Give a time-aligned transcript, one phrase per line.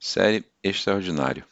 [0.00, 1.44] Série Extraordinário.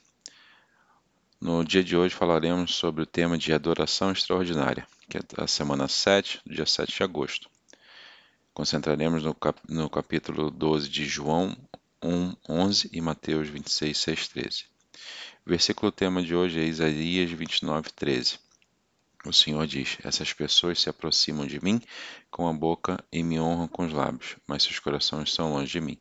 [1.41, 5.89] No dia de hoje falaremos sobre o tema de adoração extraordinária, que é da semana
[5.89, 7.51] 7, do dia 7 de agosto.
[8.55, 11.57] Concentraremos no, cap no capítulo 12 de João
[12.01, 14.65] 1, 11 e Mateus 26, 6, 13.
[15.45, 18.39] O versículo tema de hoje é Isaías 29, 13.
[19.25, 21.83] O Senhor diz: Essas pessoas se aproximam de mim
[22.31, 25.81] com a boca e me honram com os lábios, mas seus corações estão longe de
[25.81, 25.99] mim.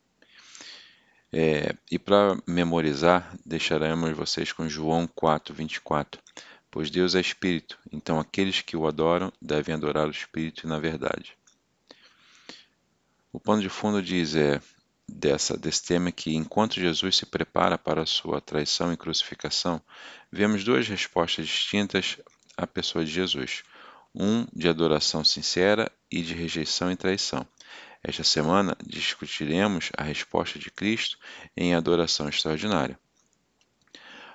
[1.37, 6.21] É, e para memorizar, deixaremos vocês com João 4, 24.
[6.71, 10.79] Pois Deus é Espírito, então aqueles que o adoram devem adorar o Espírito e na
[10.79, 11.37] verdade.
[13.33, 14.61] O pano de fundo diz é
[15.05, 19.81] dessa, desse tema que enquanto Jesus se prepara para a sua traição e crucificação,
[20.31, 22.17] vemos duas respostas distintas
[22.55, 23.61] à pessoa de Jesus.
[24.15, 27.45] Um de adoração sincera e de rejeição e traição.
[28.07, 31.17] Esta semana discutiremos a resposta de Cristo
[31.57, 32.99] em adoração extraordinária.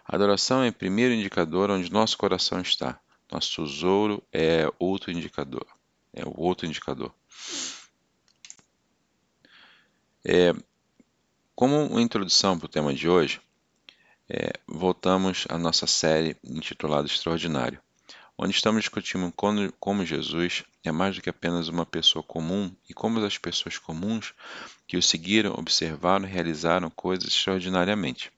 [0.04, 3.00] A adoração é o primeiro indicador onde nosso coração está.
[3.30, 5.64] Nosso tesouro é outro indicador.
[6.12, 7.14] É o outro indicador.
[10.24, 10.52] É,
[11.54, 13.40] como introdução para o tema de hoje,
[14.28, 17.80] é, voltamos à nossa série intitulada Extraordinário
[18.42, 19.30] onde estamos discutindo
[19.78, 24.32] como, Jesus é mais do que apenas uma pessoa comum e como as pessoas comuns
[24.88, 28.32] que o seguiram observaram e realizaram coisas extraordinariamente.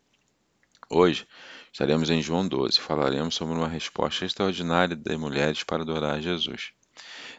[0.90, 1.24] Hoje
[1.72, 6.72] estaremos em João 12 e falaremos sobre uma resposta extraordinária de mulheres para adorar Jesus.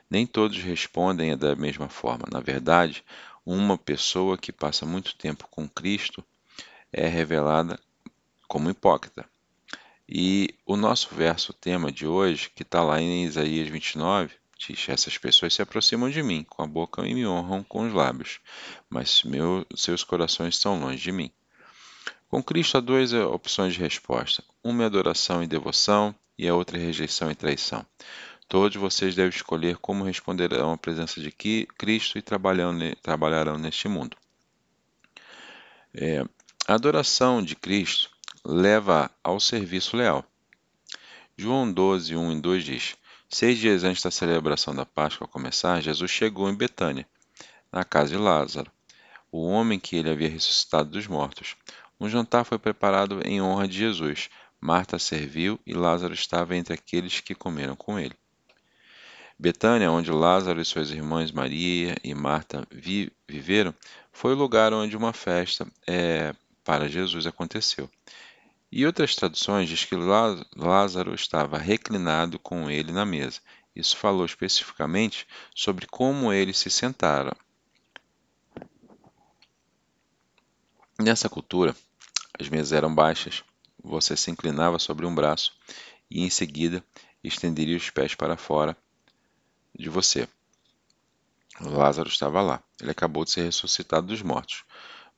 [0.09, 2.23] Nem todos respondem da mesma forma.
[2.31, 3.03] Na verdade,
[3.45, 6.23] uma pessoa que passa muito tempo com Cristo
[6.93, 7.77] é revelada
[8.47, 9.32] como hipócrita.
[10.15, 15.17] E o nosso verso tema de hoje, que está lá em Isaías 29, diz: Essas
[15.17, 18.39] pessoas se aproximam de mim com a boca e me honram com os lábios,
[18.87, 21.31] mas meu, seus corações estão longe de mim.
[22.29, 26.77] Com Cristo há duas opções de resposta: uma é adoração e devoção, e a outra
[26.77, 27.83] é rejeição e traição.
[28.47, 34.15] Todos vocês devem escolher como responderão à presença de Cristo e trabalharão neste mundo.
[35.91, 36.23] É,
[36.67, 38.12] a adoração de Cristo
[38.45, 40.25] leva ao serviço leal.
[41.37, 42.95] João 12, 1 e 2 diz:
[43.29, 47.07] Seis dias antes da celebração da Páscoa começar, Jesus chegou em Betânia,
[47.71, 48.71] na casa de Lázaro,
[49.31, 51.55] o homem que ele havia ressuscitado dos mortos.
[51.99, 54.29] Um jantar foi preparado em honra de Jesus.
[54.59, 58.15] Marta serviu e Lázaro estava entre aqueles que comeram com ele.
[59.39, 63.73] Betânia, onde Lázaro e suas irmãs Maria e Marta vi viveram,
[64.11, 67.89] foi o lugar onde uma festa é, para Jesus aconteceu.
[68.75, 73.39] E outras traduções diz que Lázaro estava reclinado com ele na mesa.
[73.75, 77.33] Isso falou especificamente sobre como eles se sentaram.
[80.99, 81.75] Nessa cultura,
[82.39, 83.43] as mesas eram baixas,
[83.83, 85.53] você se inclinava sobre um braço
[86.09, 86.83] e em seguida
[87.23, 88.75] estenderia os pés para fora
[89.77, 90.27] de você.
[91.61, 92.63] Lázaro estava lá.
[92.81, 94.63] Ele acabou de ser ressuscitado dos mortos.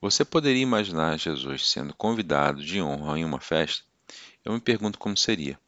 [0.06, 3.84] Você poderia imaginar Jesus sendo convidado de honra em uma festa?
[4.46, 5.60] Eu me pergunto como seria.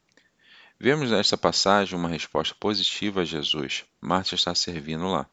[0.80, 3.84] Vemos nesta passagem uma resposta positiva a Jesus.
[4.00, 5.28] Marta está servindo lá.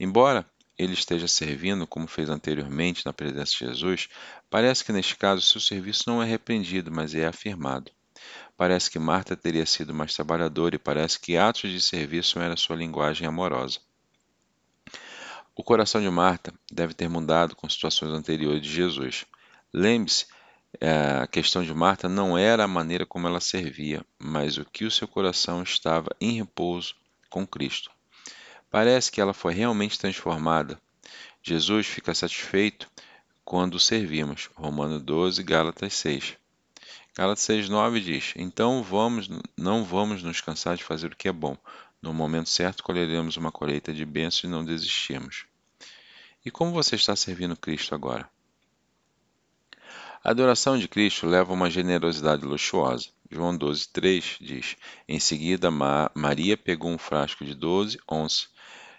[0.00, 0.44] Embora
[0.76, 4.08] ele esteja servindo, como fez anteriormente na presença de Jesus,
[4.50, 7.92] parece que neste caso seu serviço não é repreendido, mas é afirmado.
[8.56, 12.74] Parece que Marta teria sido mais trabalhadora e parece que atos de serviço era sua
[12.74, 13.78] linguagem amorosa.
[15.54, 19.26] O coração de Marta deve ter mudado com situações anteriores de Jesus.
[19.72, 20.26] Lembre-se,
[20.80, 24.86] eh, a questão de Marta não era a maneira como ela servia, mas o que
[24.86, 26.94] o seu coração estava em repouso
[27.28, 27.90] com Cristo.
[28.70, 30.80] Parece que ela foi realmente transformada.
[31.42, 32.90] Jesus fica satisfeito
[33.44, 34.48] quando servimos.
[34.54, 36.38] Romano 12, Gálatas 6.
[37.14, 41.58] Gálatas 6:9 diz: Então vamos, não vamos nos cansar de fazer o que é bom.
[42.02, 45.46] No momento certo colheremos uma colheita de bênçãos e não desistimos.
[46.44, 48.28] E como você está servindo Cristo agora?
[50.24, 53.08] A adoração de Cristo leva a uma generosidade luxuosa.
[53.30, 54.76] João 12,3 diz:
[55.08, 55.70] Em seguida,
[56.14, 58.48] Maria pegou um frasco de 12 onças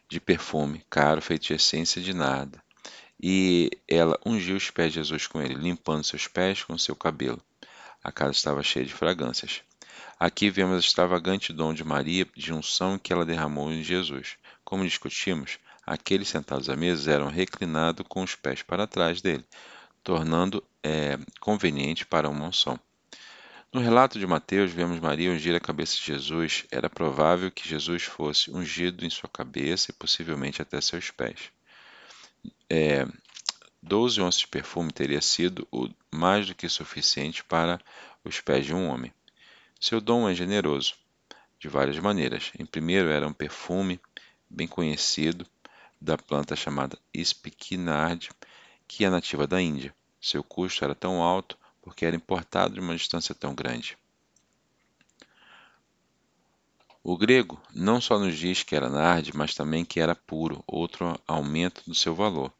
[0.07, 2.63] de perfume, caro, feito de essência de nada,
[3.21, 7.41] e ela ungiu os pés de Jesus com ele, limpando seus pés com seu cabelo.
[8.03, 9.61] A casa estava cheia de fragrâncias.
[10.25, 14.37] Aqui vemos a extravagante dom de Maria de unção que ela derramou em Jesus.
[14.63, 19.43] Como discutimos, aqueles sentados à mesa eram reclinados com os pés para trás dele,
[20.01, 22.79] tornando é, conveniente para uma unção.
[23.69, 26.63] No relato de Mateus, vemos Maria ungir a cabeça de Jesus.
[26.71, 31.51] Era provável que Jesus fosse ungido em sua cabeça e possivelmente até seus pés.
[32.69, 33.05] É,
[33.81, 37.77] 12 onças de perfume teria sido o mais do que suficiente para
[38.23, 39.11] os pés de um homem.
[39.85, 40.95] Seu dom é generoso,
[41.59, 42.53] de várias maneiras.
[42.57, 43.99] Em primeiro, era um perfume
[44.49, 45.45] bem conhecido
[45.99, 48.29] da planta chamada Spikenard,
[48.87, 49.93] que é nativa da Índia.
[50.21, 53.97] Seu custo era tão alto porque era importado de uma distância tão grande.
[57.03, 61.19] O grego não só nos diz que era narde, mas também que era puro, outro
[61.27, 62.53] aumento do seu valor.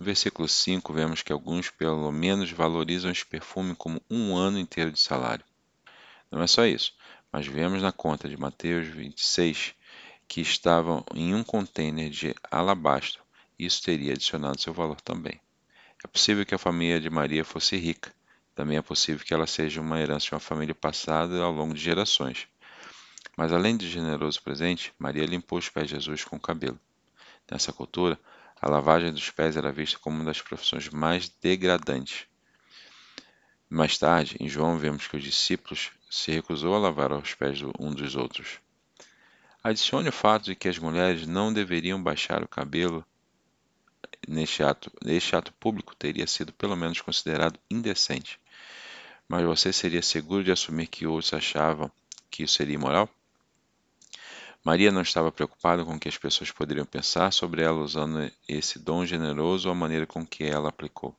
[0.00, 4.90] No versículo 5, vemos que alguns, pelo menos, valorizam esse perfume como um ano inteiro
[4.90, 5.44] de salário.
[6.30, 6.94] Não é só isso,
[7.32, 9.74] mas vemos na conta de Mateus 26
[10.28, 13.22] que estavam em um container de alabastro.
[13.58, 15.40] Isso teria adicionado seu valor também.
[16.04, 18.12] É possível que a família de Maria fosse rica.
[18.54, 21.80] Também é possível que ela seja uma herança de uma família passada ao longo de
[21.80, 22.48] gerações.
[23.36, 26.78] Mas além de generoso presente, Maria limpou os pés de Jesus com o cabelo.
[27.50, 28.18] Nessa cultura,
[28.60, 32.26] a lavagem dos pés era vista como uma das profissões mais degradantes.
[33.68, 37.92] Mais tarde, em João, vemos que os discípulos se recusou a lavar os pés um
[37.92, 38.60] dos outros.
[39.62, 43.04] Adicione o fato de que as mulheres não deveriam baixar o cabelo
[44.26, 44.90] neste ato.
[45.04, 48.38] Este ato público teria sido pelo menos considerado indecente.
[49.28, 51.90] Mas você seria seguro de assumir que outros achavam
[52.30, 53.08] que isso seria imoral?
[54.62, 58.78] Maria não estava preocupada com o que as pessoas poderiam pensar sobre ela usando esse
[58.78, 61.14] dom generoso ou a maneira com que ela aplicou.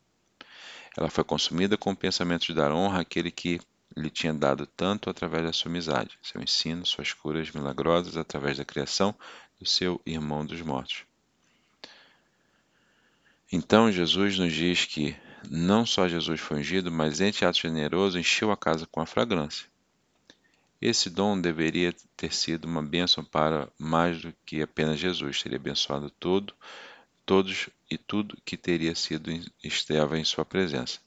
[0.97, 3.59] Ela foi consumida com o pensamento de dar honra àquele que
[3.97, 8.65] lhe tinha dado tanto através da sua amizade, seu ensino, suas curas milagrosas através da
[8.65, 9.15] criação
[9.59, 11.03] do seu irmão dos mortos.
[13.51, 15.15] Então Jesus nos diz que
[15.49, 19.67] não só Jesus foi ungido, mas ente ato generoso encheu a casa com a fragrância.
[20.81, 26.09] Esse dom deveria ter sido uma bênção para mais do que apenas Jesus, teria abençoado
[26.11, 26.53] todo,
[27.25, 29.31] todos e tudo que teria sido
[29.63, 30.99] estava em sua presença.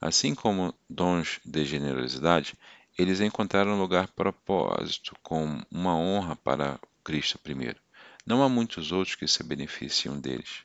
[0.00, 2.54] Assim como dons de generosidade,
[2.98, 7.78] eles encontraram lugar propósito com uma honra para Cristo primeiro.
[8.24, 10.62] Não há muitos outros que se beneficiam deles.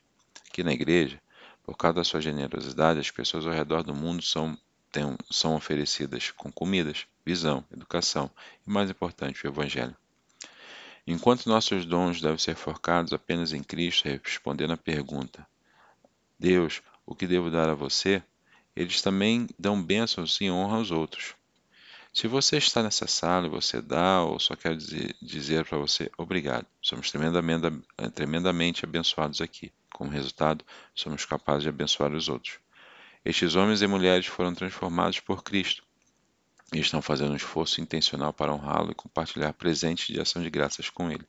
[0.48, 1.22] Aqui na igreja,
[1.64, 4.58] por causa da sua generosidade, as pessoas ao redor do mundo são
[4.92, 8.30] tem, são oferecidas com comidas, visão, educação
[8.68, 9.96] e, mais importante, o Evangelho.
[11.08, 15.48] Enquanto nossos dons devem ser focados apenas em Cristo, respondendo à pergunta:
[16.38, 18.22] Deus, o que devo dar a você?
[18.82, 21.36] Eles também dão bênçãos e honra aos outros.
[22.12, 26.10] Se você está nessa sala e você dá, ou só quer dizer, dizer para você
[26.18, 27.80] obrigado, somos tremendamente,
[28.16, 29.72] tremendamente abençoados aqui.
[29.94, 32.58] Como resultado, somos capazes de abençoar os outros.
[33.24, 35.84] Estes homens e mulheres foram transformados por Cristo
[36.74, 40.90] e estão fazendo um esforço intencional para honrá-lo e compartilhar presentes de ação de graças
[40.90, 41.28] com ele.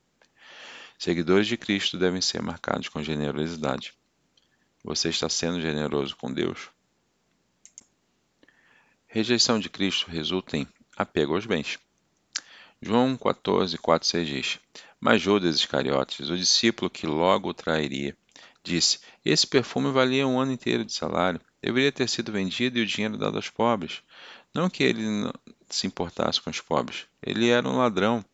[0.99, 3.93] Seguidores de Cristo devem ser marcados com generosidade.
[4.83, 6.71] Você está sendo generoso com Deus?
[9.15, 10.67] Rejeição de Cristo resulta em
[10.97, 11.79] apego aos bens.
[12.81, 14.59] João 14, 4, 6 diz:
[14.99, 18.17] Mas Judas Iscariotes, o discípulo que logo o trairia,
[18.65, 21.39] disse: Esse perfume valia um ano inteiro de salário.
[21.61, 24.03] Deveria ter sido vendido e o dinheiro dado aos pobres.
[24.55, 25.31] Não que ele
[25.69, 28.25] se importasse com os pobres, ele era um ladrão.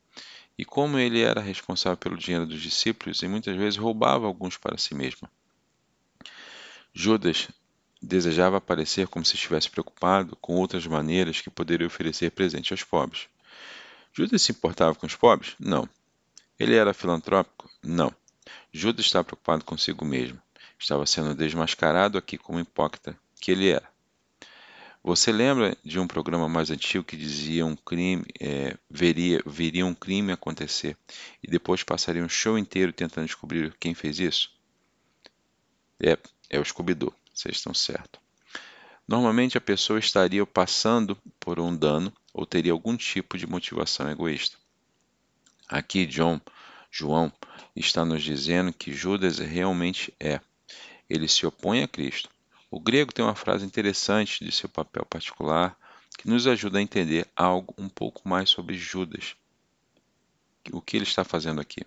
[0.56, 4.78] E como ele era responsável pelo dinheiro dos discípulos e muitas vezes roubava alguns para
[4.78, 5.28] si mesmo.
[6.94, 7.48] Judas
[8.00, 13.28] desejava aparecer como se estivesse preocupado com outras maneiras que poderia oferecer presente aos pobres.
[14.12, 15.54] Judas se importava com os pobres?
[15.58, 15.88] Não.
[16.58, 17.70] Ele era filantrópico?
[17.82, 18.12] Não.
[18.72, 20.40] Judas estava preocupado consigo mesmo.
[20.78, 23.88] Estava sendo desmascarado aqui como hipócrita que ele era.
[25.02, 29.94] Você lembra de um programa mais antigo que dizia um crime, é, veria, veria um
[29.94, 30.96] crime acontecer
[31.42, 34.50] e depois passaria um show inteiro tentando descobrir quem fez isso?
[36.00, 36.18] É,
[36.50, 38.20] é o Scooby-Doo, vocês estão certos.
[39.06, 44.56] Normalmente a pessoa estaria passando por um dano ou teria algum tipo de motivação egoísta.
[45.68, 46.40] Aqui John,
[46.90, 47.32] João
[47.74, 50.40] está nos dizendo que Judas realmente é
[51.08, 52.28] ele se opõe a Cristo.
[52.70, 55.76] O grego tem uma frase interessante de seu papel particular
[56.18, 59.36] que nos ajuda a entender algo um pouco mais sobre Judas.
[60.70, 61.82] O que ele está fazendo aqui?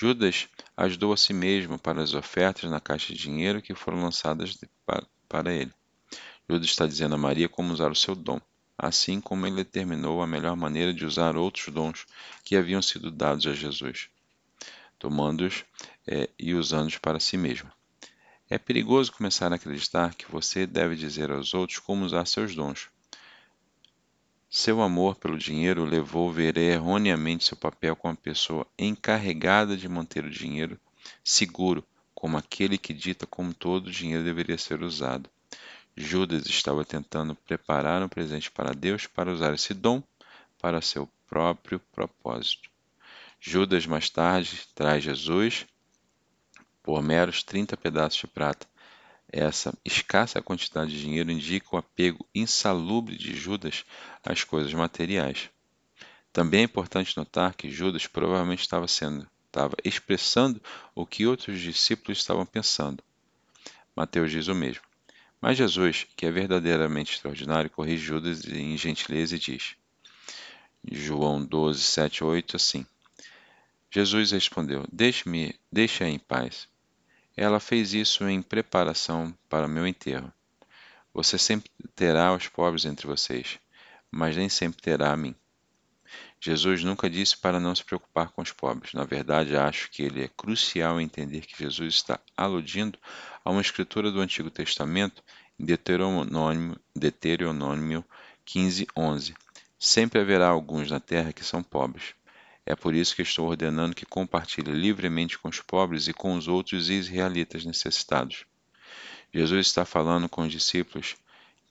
[0.00, 4.56] Judas ajudou a si mesmo para as ofertas na caixa de dinheiro que foram lançadas
[5.28, 5.72] para ele.
[6.48, 8.40] Judas está dizendo a Maria como usar o seu dom,
[8.78, 12.06] assim como ele determinou a melhor maneira de usar outros dons
[12.44, 14.08] que haviam sido dados a Jesus,
[15.00, 15.64] tomando-os
[16.06, 17.68] é, e usando-os para si mesmo.
[18.48, 22.88] É perigoso começar a acreditar que você deve dizer aos outros como usar seus dons.
[24.50, 29.86] Seu amor pelo dinheiro levou a ver erroneamente seu papel como a pessoa encarregada de
[29.86, 30.80] manter o dinheiro
[31.22, 35.28] seguro como aquele que dita como todo o dinheiro deveria ser usado.
[35.94, 40.02] Judas estava tentando preparar um presente para Deus para usar esse dom
[40.58, 42.70] para seu próprio propósito.
[43.38, 45.66] Judas mais tarde traz Jesus
[46.82, 48.66] por meros 30 pedaços de prata.
[49.30, 53.84] Essa escassa quantidade de dinheiro indica o apego insalubre de Judas
[54.24, 55.50] às coisas materiais.
[56.32, 60.62] Também é importante notar que Judas provavelmente estava sendo, estava expressando
[60.94, 63.02] o que outros discípulos estavam pensando.
[63.94, 64.82] Mateus diz o mesmo.
[65.40, 69.76] Mas Jesus, que é verdadeiramente extraordinário, corrige Judas em gentileza e diz:
[70.90, 72.86] João 12, 7, 8, assim.
[73.90, 76.68] Jesus respondeu: Deixe-me, deixe-a em paz.
[77.40, 80.32] Ela fez isso em preparação para meu enterro.
[81.14, 83.60] Você sempre terá os pobres entre vocês,
[84.10, 85.36] mas nem sempre terá a mim.
[86.40, 88.92] Jesus nunca disse para não se preocupar com os pobres.
[88.92, 92.98] Na verdade, acho que ele é crucial entender que Jesus está aludindo
[93.44, 95.22] a uma escritura do Antigo Testamento
[95.60, 98.04] em Deuteronômio, Deuteronômio
[98.44, 99.34] 15, 11.
[99.78, 102.17] Sempre haverá alguns na terra que são pobres.
[102.70, 106.48] É por isso que estou ordenando que compartilhe livremente com os pobres e com os
[106.48, 108.44] outros israelitas necessitados.
[109.32, 111.16] Jesus está falando com os discípulos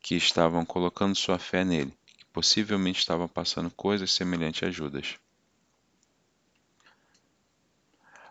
[0.02, 5.20] que estavam colocando sua fé nele, que possivelmente estavam passando coisas semelhantes a Judas.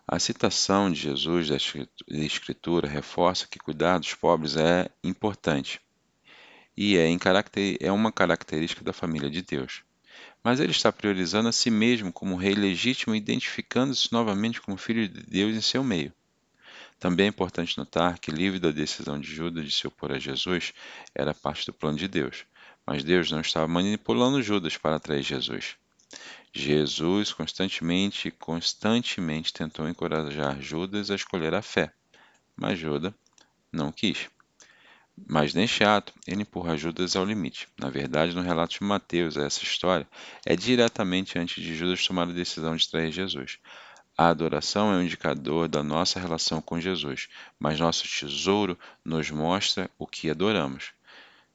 [0.05, 1.57] A citação de Jesus da
[2.25, 5.81] Escritura reforça que cuidar dos pobres é importante
[6.77, 7.07] e é,
[7.79, 9.87] é uma característica da família de Deus
[10.43, 15.09] mas ele está priorizando a si mesmo como rei legítimo e identificando-se novamente como filho
[15.09, 16.13] de Deus em seu meio.
[16.99, 20.73] Também é importante notar que, livre da decisão de Judas de se opor a Jesus,
[21.15, 22.45] era parte do plano de Deus,
[22.87, 25.77] mas Deus não estava manipulando Judas para atrair Jesus.
[26.53, 31.93] Jesus constantemente constantemente tentou encorajar Judas a escolher a fé,
[32.57, 33.13] mas Judas
[33.71, 34.29] não quis.
[35.25, 37.69] Mas neste ato, ele empurra Judas ao limite.
[37.79, 40.07] Na verdade, no relato de Mateus, essa história
[40.45, 43.59] é diretamente antes de Judas tomar a decisão de trair Jesus.
[44.19, 49.91] A adoração é um indicador da nossa relação com Jesus, mas nosso tesouro nos mostra
[49.99, 50.93] o que adoramos.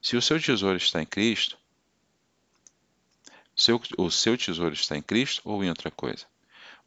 [0.01, 1.57] Se o seu tesouro está em Cristo,
[3.55, 6.25] seu, o seu tesouro está em Cristo ou em outra coisa?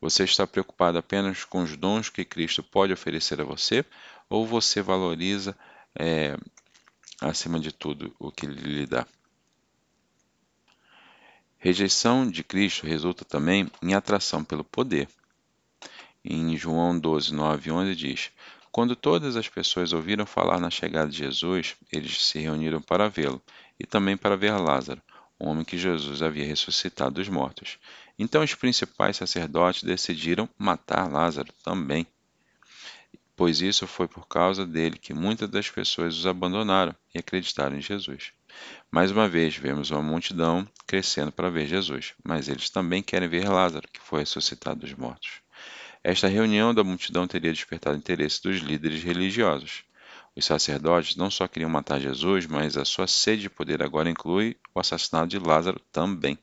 [0.00, 3.84] Você está preocupado apenas com os dons que Cristo pode oferecer a você?
[4.28, 5.56] Ou você valoriza
[5.94, 6.36] é,
[7.28, 9.06] acima de tudo o que lhe dá.
[11.58, 15.08] Rejeição de Cristo resulta também em atração pelo poder.
[16.22, 18.30] Em João 12, 9 e 11 diz:
[18.70, 23.40] Quando todas as pessoas ouviram falar na chegada de Jesus, eles se reuniram para vê-lo
[23.80, 25.00] e também para ver Lázaro,
[25.38, 27.78] o homem que Jesus havia ressuscitado dos mortos.
[28.18, 32.06] Então os principais sacerdotes decidiram matar Lázaro também
[33.36, 37.80] pois isso foi por causa dele que muitas das pessoas os abandonaram e acreditaram em
[37.80, 38.32] Jesus.
[38.90, 43.48] Mais uma vez, vemos uma multidão crescendo para ver Jesus, mas eles também querem ver
[43.48, 45.42] Lázaro, que foi ressuscitado dos mortos.
[46.02, 49.84] Esta reunião da multidão teria despertado interesse dos líderes religiosos.
[50.36, 54.56] Os sacerdotes não só queriam matar Jesus, mas a sua sede de poder agora inclui
[54.74, 56.38] o assassinato de Lázaro também.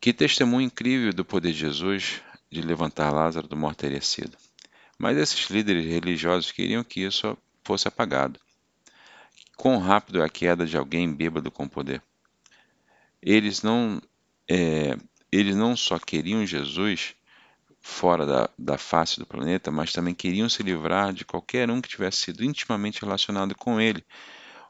[0.00, 4.36] Que testemunho incrível do poder de Jesus de levantar Lázaro do morto teria sido.
[4.98, 8.38] Mas esses líderes religiosos queriam que isso fosse apagado.
[9.56, 12.02] Quão rápido é a queda de alguém bêbado com poder?
[13.22, 14.00] Eles não,
[14.48, 14.96] é,
[15.30, 17.14] eles não só queriam Jesus
[17.80, 21.88] fora da, da face do planeta, mas também queriam se livrar de qualquer um que
[21.88, 24.04] tivesse sido intimamente relacionado com ele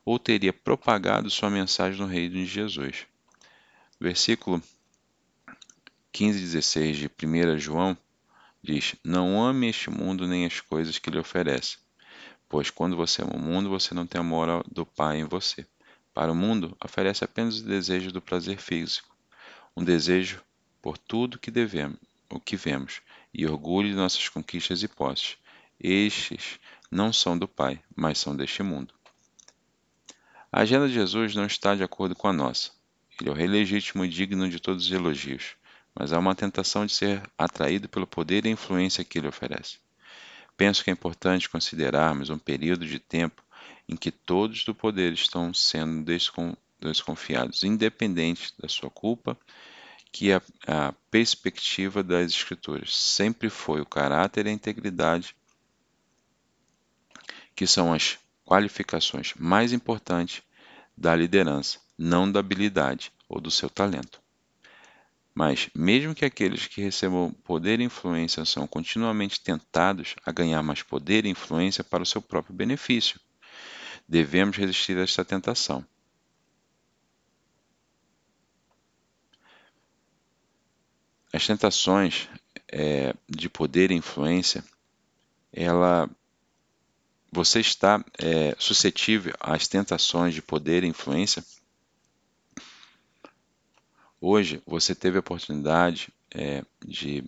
[0.04, 3.07] ou teria propagado sua mensagem no reino de Jesus.
[4.00, 4.62] Versículo
[6.12, 7.97] 15 e 16 de 1 João
[8.64, 11.76] Diz: Não ame este mundo nem as coisas que lhe oferece.
[12.49, 15.66] Pois quando você ama o mundo, você não tem a moral do Pai em você.
[16.14, 19.14] Para o mundo, oferece apenas o desejo do prazer físico,
[19.76, 20.42] um desejo
[20.80, 21.99] por tudo que devemos,
[22.30, 23.02] o que vemos,
[23.35, 25.37] e orgulho de nossas conquistas e posses.
[25.78, 26.59] Estes
[26.90, 28.94] não são do Pai, mas são deste mundo.
[30.50, 32.71] A agenda de Jesus não está de acordo com a nossa.
[33.21, 35.54] Ele é o rei legítimo e digno de todos os elogios
[35.94, 39.78] mas há uma tentação de ser atraído pelo poder e influência que ele oferece.
[40.56, 43.42] Penso que é importante considerarmos um período de tempo
[43.88, 46.04] em que todos do poder estão sendo
[46.80, 49.36] desconfiados, independente da sua culpa,
[50.10, 55.36] que a, a perspectiva das Escrituras sempre foi o caráter e a integridade,
[57.54, 60.42] que são as qualificações mais importantes
[60.96, 64.24] da liderança, não da habilidade ou do seu talento.
[65.34, 70.82] Mas, mesmo que aqueles que recebam poder e influência são continuamente tentados a ganhar mais
[70.82, 73.18] poder e influência para o seu próprio benefício,
[74.08, 75.84] devemos resistir a esta tentação.
[81.32, 82.28] As tentações
[82.68, 84.64] é, de poder e influência,
[85.52, 86.08] ela,
[87.32, 91.44] você está é, suscetível às tentações de poder e influência?
[94.26, 97.23] Hoje você teve a oportunidade é, de,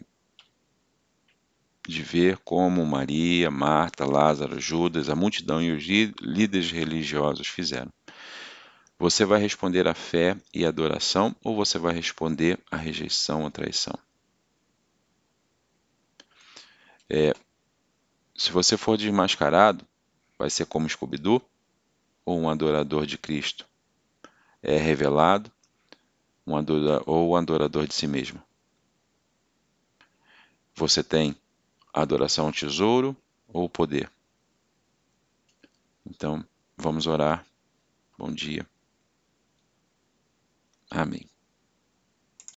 [1.87, 5.85] de ver como Maria, Marta, Lázaro, Judas, a multidão e os
[6.23, 7.93] líderes religiosos fizeram.
[8.99, 13.99] Você vai responder à fé e adoração ou você vai responder à rejeição, à traição?
[17.11, 17.35] É,
[18.35, 19.87] se você for desmascarado,
[20.38, 21.43] vai ser como Scooby-Doo
[22.25, 23.67] ou um adorador de Cristo?
[24.62, 25.53] É revelado
[26.47, 28.43] um adorador, ou um adorador de si mesmo?
[30.76, 31.35] Você tem
[31.93, 33.17] adoração ao tesouro
[33.49, 34.11] ou poder?
[36.07, 36.45] Então,
[36.76, 37.45] vamos orar.
[38.19, 38.67] Bom dia.
[40.91, 41.29] Amém.